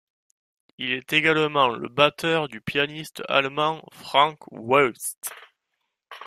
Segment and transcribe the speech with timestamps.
[0.79, 5.29] Il est également le batteur du pianiste allemand Frank Woeste.